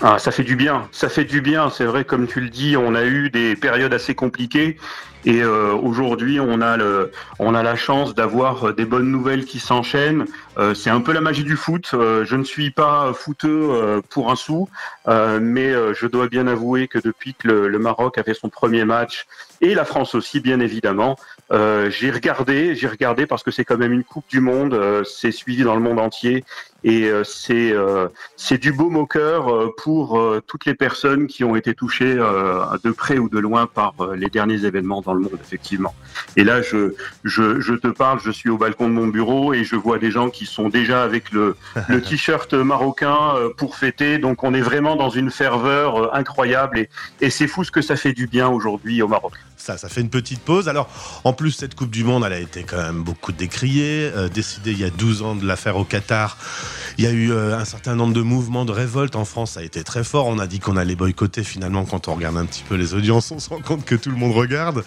[0.00, 1.70] Ah, ça fait du bien, ça fait du bien.
[1.70, 4.76] C'est vrai, comme tu le dis, on a eu des périodes assez compliquées
[5.24, 6.78] et euh, aujourd'hui, on a
[7.40, 10.26] on a la chance d'avoir des bonnes nouvelles qui s'enchaînent.
[10.56, 11.90] Euh, c'est un peu la magie du foot.
[11.94, 14.68] Euh, je ne suis pas footeux euh, pour un sou,
[15.08, 18.34] euh, mais euh, je dois bien avouer que depuis que le, le Maroc a fait
[18.34, 19.26] son premier match
[19.60, 21.16] et la France aussi, bien évidemment,
[21.50, 24.74] euh, j'ai regardé, j'ai regardé parce que c'est quand même une Coupe du Monde.
[24.74, 26.44] euh, c'est suivi dans le monde entier
[26.84, 31.56] et euh, c'est euh, c'est du beau moqueur euh, pour toutes les personnes qui ont
[31.56, 35.94] été touchées de près ou de loin par les derniers événements dans le monde, effectivement.
[36.36, 39.64] Et là, je, je, je te parle, je suis au balcon de mon bureau et
[39.64, 41.56] je vois des gens qui sont déjà avec le,
[41.88, 44.18] le t-shirt marocain pour fêter.
[44.18, 46.88] Donc, on est vraiment dans une ferveur incroyable et,
[47.20, 49.32] et c'est fou ce que ça fait du bien aujourd'hui au Maroc.
[49.58, 50.68] Ça, ça fait une petite pause.
[50.68, 50.88] Alors,
[51.24, 54.70] en plus, cette Coupe du Monde, elle a été quand même beaucoup décriée, euh, décidée
[54.70, 56.38] il y a 12 ans de la faire au Qatar.
[56.98, 59.60] Il y a eu euh, un certain nombre de mouvements de révolte en France, ça
[59.60, 60.26] a été très fort.
[60.26, 61.44] On a dit qu'on allait boycotter.
[61.44, 64.10] Finalement, quand on regarde un petit peu les audiences, on se rend compte que tout
[64.10, 64.84] le monde regarde.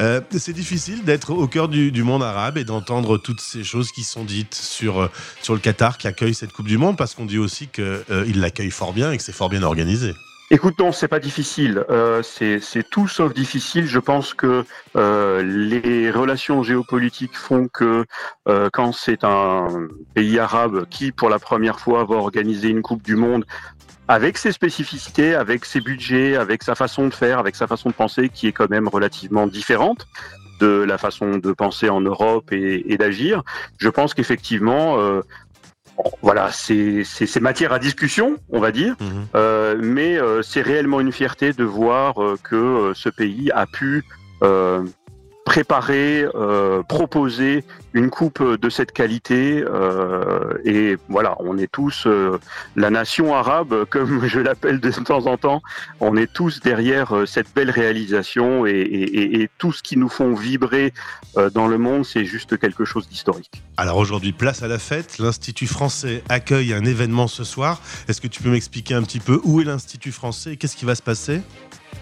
[0.00, 4.04] Euh, c'est difficile d'être au cœur du, monde arabe et d'entendre toutes ces choses qui
[4.04, 5.10] sont dites sur, euh,
[5.42, 8.70] sur le Qatar qui accueille cette Coupe du Monde, parce qu'on dit aussi qu'il l'accueille
[8.70, 10.14] fort bien et que c'est fort bien organisé.
[10.50, 11.84] Écoute, non, c'est pas difficile.
[11.88, 13.86] Euh, c'est tout sauf difficile.
[13.86, 14.64] Je pense que
[14.94, 18.04] euh, les relations géopolitiques font que
[18.48, 23.02] euh, quand c'est un pays arabe qui, pour la première fois, va organiser une Coupe
[23.02, 23.46] du Monde
[24.06, 27.94] avec ses spécificités, avec ses budgets, avec sa façon de faire, avec sa façon de
[27.94, 30.06] penser, qui est quand même relativement différente
[30.60, 33.42] de la façon de penser en Europe et, et d'agir.
[33.78, 35.22] Je pense qu'effectivement, euh,
[36.22, 38.96] voilà, c'est matière à discussion, on va dire.
[39.34, 44.04] Euh, mais euh, c'est réellement une fierté de voir euh, que ce pays a pu
[44.42, 44.84] euh,
[45.58, 49.62] préparer, euh, proposer une coupe de cette qualité.
[49.64, 52.38] euh, et voilà, on est tous euh,
[52.74, 55.62] la nation arabe, comme je l'appelle de temps en temps.
[56.00, 60.92] On est tous derrière cette belle réalisation et, et- tout ce qui nous font vibrer
[61.54, 63.62] dans le monde, c'est juste quelque chose d'historique.
[63.76, 65.18] Alors aujourd'hui, place à la fête.
[65.18, 67.80] L'Institut français accueille un événement ce soir.
[68.08, 70.84] Est-ce que tu peux m'expliquer un petit peu où est l'Institut français et qu'est-ce qui
[70.84, 71.42] va se passer?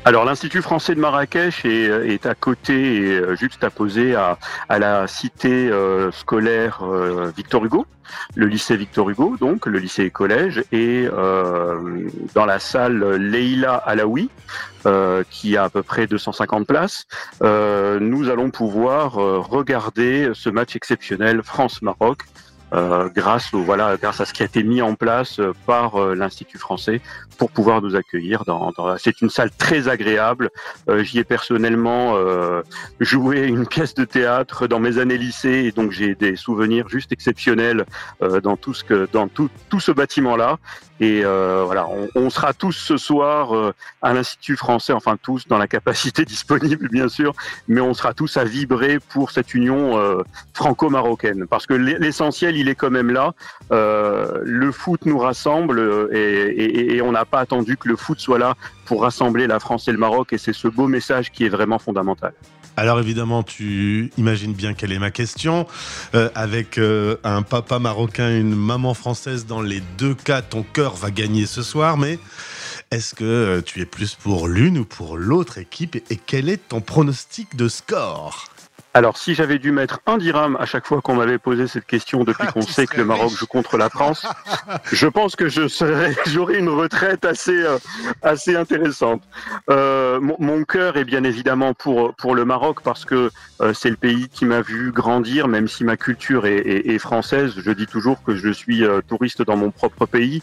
[0.04, 4.36] Alors l'Institut français de Marrakech est, est à côté et euh, juxtaposé à,
[4.68, 7.86] à la cité euh, scolaire euh, Victor Hugo,
[8.34, 13.74] le lycée Victor Hugo, donc le lycée et collège, et euh, dans la salle Leila
[13.76, 14.28] Alaoui,
[14.86, 17.06] euh, qui a à peu près 250 places,
[17.42, 22.22] euh, nous allons pouvoir euh, regarder ce match exceptionnel France-Maroc.
[22.72, 25.96] Euh, grâce au voilà grâce à ce qui a été mis en place euh, par
[25.96, 27.00] euh, l'Institut français
[27.38, 30.50] pour pouvoir nous accueillir dans, dans- c'est une salle très agréable.
[30.88, 32.14] Euh, j'y ai personnellement
[33.00, 37.12] joué une pièce de théâtre dans mes années lycée et donc j'ai des souvenirs juste
[37.12, 37.84] exceptionnels
[38.42, 40.58] dans tout ce que dans tout, tout ce bâtiment là
[41.00, 45.66] et voilà on, on sera tous ce soir à l'Institut français enfin tous dans la
[45.66, 47.32] capacité disponible bien sûr
[47.68, 49.98] mais on sera tous à vibrer pour cette union
[50.54, 51.46] franco-marocaine.
[51.48, 53.34] Parce que l'essentiel il est quand même là.
[53.72, 58.38] Euh, le foot nous rassemble euh, et, on n'a pas attendu que le foot soit
[58.38, 58.54] là
[58.86, 61.78] pour rassembler la France et le Maroc et c'est ce beau message qui est vraiment
[61.78, 62.32] fondamental.
[62.76, 65.66] Alors évidemment, tu imagines bien quelle est ma question.
[66.14, 66.80] Euh, avec
[67.24, 71.44] un papa marocain et une maman française, dans les deux cas, ton cœur va gagner
[71.44, 71.98] ce soir.
[71.98, 72.18] Mais
[72.90, 76.80] est-ce que tu es plus pour l'une ou pour l'autre équipe Et quel est ton
[76.80, 78.51] pronostic de score?
[78.94, 82.24] Alors, si j'avais dû mettre un dirham à chaque fois qu'on m'avait posé cette question
[82.24, 84.26] depuis qu'on sait que le Maroc joue contre la France,
[84.92, 87.78] je pense que je serais, j'aurais une retraite assez, euh,
[88.20, 89.22] assez intéressante.
[89.70, 93.30] Euh, mon, mon cœur est bien évidemment pour, pour le Maroc parce que
[93.62, 96.98] euh, c'est le pays qui m'a vu grandir, même si ma culture est, est- est
[96.98, 97.54] française.
[97.56, 100.42] Je dis toujours que je suis touriste dans mon propre pays.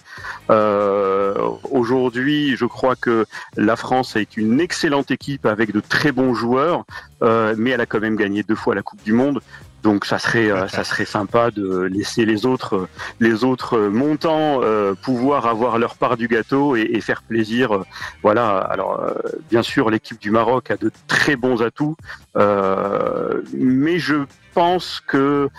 [1.69, 3.25] Aujourd'hui, je crois que
[3.57, 6.85] la France est une excellente équipe avec de très bons joueurs,
[7.21, 9.39] mais elle a quand même gagné deux fois la Coupe du Monde.
[9.81, 12.89] Donc ça serait euh, ça serait sympa de laisser les autres
[13.21, 17.71] les autres montants euh, pouvoir avoir leur part du gâteau et, et faire plaisir.
[17.73, 17.83] euh,
[18.21, 18.57] Voilà.
[18.57, 19.13] Alors euh,
[19.49, 21.95] bien sûr l'équipe du Maroc a de très bons atouts,
[22.35, 24.15] euh, mais je
[24.53, 25.49] pense que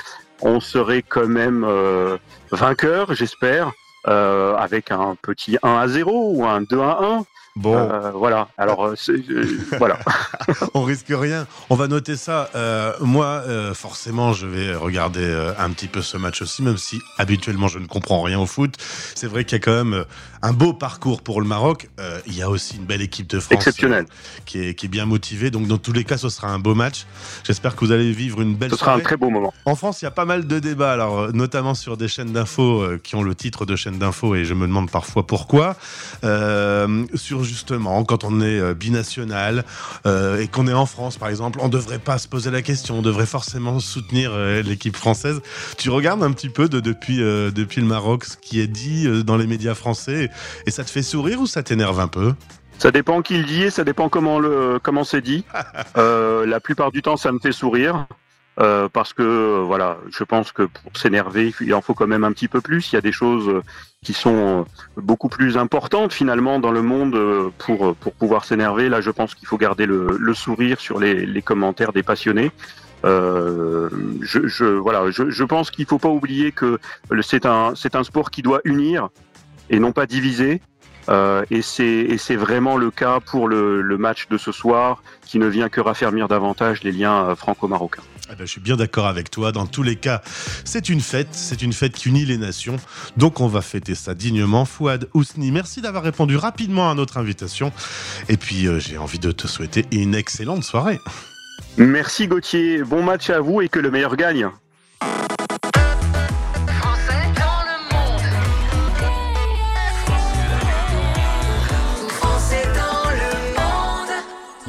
[0.42, 1.66] on serait quand même
[2.50, 3.72] vainqueur, j'espère,
[4.04, 7.24] avec un petit 1 à 0 ou un 2 à 1.
[7.60, 7.76] Bon.
[7.76, 8.48] Euh, voilà.
[8.56, 9.44] Alors euh, euh,
[9.78, 9.98] voilà.
[10.74, 11.46] On risque rien.
[11.68, 12.48] On va noter ça.
[12.54, 13.42] Euh, moi,
[13.74, 17.86] forcément, je vais regarder un petit peu ce match aussi, même si habituellement je ne
[17.86, 18.76] comprends rien au foot.
[19.14, 20.04] C'est vrai qu'il y a quand même
[20.42, 21.88] un beau parcours pour le Maroc.
[21.98, 24.06] Euh, il y a aussi une belle équipe de France Exceptionnelle.
[24.08, 25.50] euh, qui, est, qui est bien motivée.
[25.50, 27.06] Donc, dans tous les cas, ce sera un beau match.
[27.44, 29.52] J'espère que vous allez vivre une belle Ce sera un très beau moment.
[29.66, 32.32] En France, il y a pas mal de débats, alors euh, notamment sur des chaînes
[32.32, 35.76] d'infos euh, qui ont le titre de chaîne d'infos, et je me demande parfois pourquoi.
[37.14, 39.64] Sur justement, quand on est binational
[40.06, 43.02] et qu'on est en France, par exemple, on devrait pas se poser la question, on
[43.02, 45.40] devrait forcément soutenir l'équipe française.
[45.76, 49.36] Tu regardes un petit peu de, depuis, depuis le Maroc ce qui est dit dans
[49.36, 50.29] les médias français,
[50.66, 52.34] et ça te fait sourire ou ça t'énerve un peu
[52.78, 55.44] Ça dépend qui le dit et ça dépend comment le comment c'est dit.
[55.96, 58.06] Euh, la plupart du temps, ça me fait sourire.
[58.60, 62.24] euh, parce que euh, voilà, je pense que pour s'énerver, il en faut quand même
[62.24, 62.92] un petit peu plus.
[62.92, 63.62] Il y a des choses euh,
[64.04, 64.66] qui sont
[64.96, 67.16] beaucoup plus importantes finalement dans le monde
[67.58, 68.88] pour pour pouvoir s'énerver.
[68.88, 72.50] Là, je pense qu'il faut garder le, le sourire sur les, les commentaires des passionnés.
[73.04, 76.78] Je, je voilà, je, je pense qu'il faut pas oublier que
[77.22, 79.08] c'est un c'est un sport qui doit unir
[79.70, 80.60] et non pas diviser.
[81.08, 85.46] Euh, et c'est vraiment le cas pour le, le match de ce soir qui ne
[85.46, 88.02] vient que raffermir davantage les liens euh, franco-marocains.
[88.32, 89.50] Eh ben, je suis bien d'accord avec toi.
[89.50, 90.22] Dans tous les cas,
[90.64, 91.28] c'est une fête.
[91.32, 92.76] C'est une fête qui unit les nations.
[93.16, 94.64] Donc, on va fêter ça dignement.
[94.64, 97.72] Fouad Ousni, merci d'avoir répondu rapidement à notre invitation.
[98.28, 101.00] Et puis, euh, j'ai envie de te souhaiter une excellente soirée.
[101.76, 104.48] Merci Gauthier, bon match à vous et que le meilleur gagne.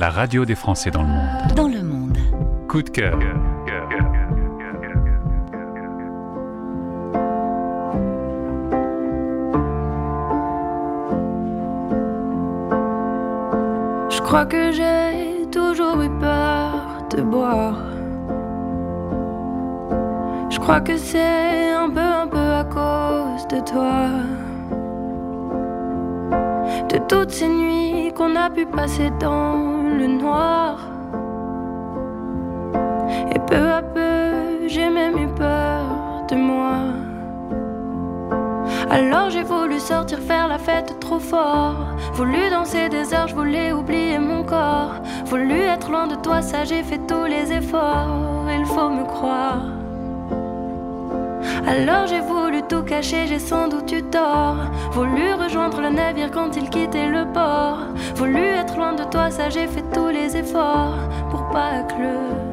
[0.01, 1.53] La radio des Français dans le monde.
[1.55, 2.17] Dans le monde.
[2.67, 3.19] Coup de cœur.
[14.09, 17.77] Je crois que j'ai toujours eu peur de boire.
[20.49, 24.09] Je crois que c'est un peu, un peu à cause de toi.
[27.11, 30.79] Toutes ces nuits qu'on a pu passer dans le noir.
[33.35, 35.83] Et peu à peu, j'ai même eu peur
[36.29, 36.77] de moi.
[38.89, 41.75] Alors j'ai voulu sortir faire la fête trop fort.
[42.13, 45.01] Voulu danser des heures, je voulais oublier mon corps.
[45.25, 48.47] Voulu être loin de toi, ça j'ai fait tous les efforts.
[48.57, 49.70] Il faut me croire.
[51.67, 54.57] Alors j'ai voulu tout cacher, j'ai sans doute eu tort.
[54.91, 57.79] Voulu rejoindre le navire quand il quittait le port.
[58.15, 60.97] Voulu être loin de toi, ça j'ai fait tous les efforts
[61.29, 62.50] pour pas que le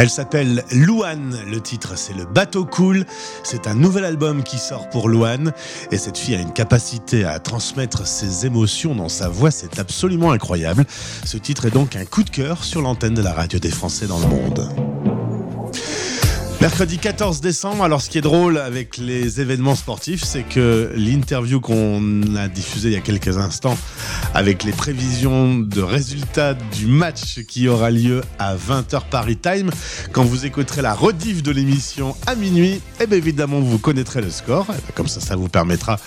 [0.00, 3.04] Elle s'appelle Louane, le titre c'est Le bateau cool,
[3.42, 5.52] c'est un nouvel album qui sort pour Louane
[5.92, 10.32] et cette fille a une capacité à transmettre ses émotions dans sa voix, c'est absolument
[10.32, 10.86] incroyable.
[11.26, 14.06] Ce titre est donc un coup de cœur sur l'antenne de la radio des Français
[14.06, 14.89] dans le monde.
[16.60, 21.58] Mercredi 14 décembre, alors ce qui est drôle avec les événements sportifs, c'est que l'interview
[21.58, 23.78] qu'on a diffusée il y a quelques instants
[24.34, 29.70] avec les prévisions de résultats du match qui aura lieu à 20h Paris Time,
[30.12, 34.28] quand vous écouterez la rediff de l'émission à minuit, eh bien évidemment vous connaîtrez le
[34.30, 35.98] score, Eh ben, comme ça ça vous permettra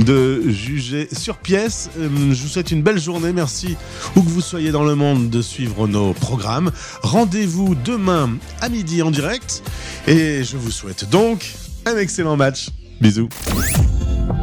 [0.00, 1.88] de juger sur pièce.
[1.98, 3.74] Euh, Je vous souhaite une belle journée, merci
[4.16, 6.72] où que vous soyez dans le monde de suivre nos programmes.
[7.02, 9.62] Rendez-vous demain à midi en direct.
[10.06, 11.54] Et je vous souhaite donc
[11.86, 12.68] un excellent match.
[13.00, 13.28] Bisous.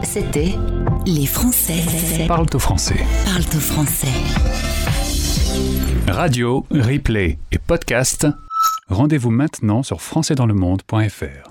[0.03, 0.55] C'était
[1.05, 1.76] Les Français
[2.28, 3.05] Parle au français.
[3.26, 4.07] parlent au français.
[6.07, 8.28] Radio, replay et podcast.
[8.89, 11.51] Rendez-vous maintenant sur françaisdanslemonde.fr.